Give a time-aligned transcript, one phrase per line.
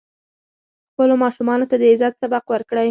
[0.91, 2.79] خپلو ماشومانو ته د عزت سبق ورکړئ.